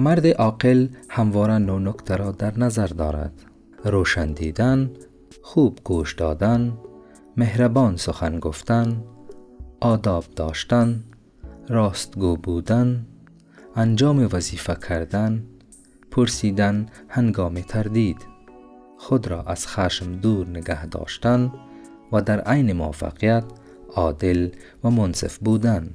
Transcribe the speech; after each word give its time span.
مرد 0.00 0.26
عاقل 0.26 0.88
همواره 1.08 1.58
نونکته 1.58 2.16
را 2.16 2.30
در 2.32 2.58
نظر 2.58 2.86
دارد. 2.86 3.32
روشن 3.84 4.32
دیدن 4.32 4.90
خوب 5.42 5.78
گوش 5.84 6.14
دادن 6.14 6.78
مهربان 7.36 7.96
سخن 7.96 8.38
گفتن 8.38 9.04
آداب 9.80 10.24
داشتن 10.36 11.04
راستگو 11.68 12.36
بودن 12.36 13.06
انجام 13.76 14.28
وظیفه 14.32 14.74
کردن 14.88 15.44
پرسیدن 16.10 16.86
هنگام 17.08 17.54
تردید 17.60 18.26
خود 18.98 19.28
را 19.28 19.42
از 19.42 19.66
خشم 19.66 20.12
دور 20.12 20.48
نگه 20.48 20.86
داشتن 20.86 21.52
و 22.12 22.22
در 22.22 22.40
عین 22.40 22.72
موفقیت 22.72 23.44
عادل 23.94 24.48
و 24.84 24.90
منصف 24.90 25.38
بودن. 25.38 25.94